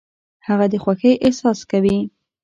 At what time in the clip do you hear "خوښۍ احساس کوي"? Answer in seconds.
0.83-1.97